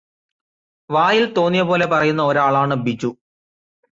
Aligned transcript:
വായിൽ 0.89 1.33
തോന്നിയ 1.33 1.61
പോലെ 1.61 1.85
പറയുന്ന 1.85 2.21
ഒരാളാണ് 2.21 2.75
ബിജു. 2.75 3.11